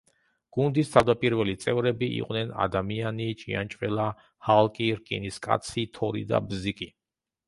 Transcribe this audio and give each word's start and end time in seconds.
გუნდის 0.55 0.87
თავდაპირველი 0.93 1.51
წევრები 1.65 2.07
იყვნენ 2.21 2.53
ადამიანი 2.65 3.27
ჭიანჭველა, 3.41 4.07
ჰალკი, 4.47 4.87
რკინის 5.01 5.37
კაცი, 5.45 5.85
თორი 5.99 6.25
და 6.33 6.41
ბზიკი. 6.47 6.89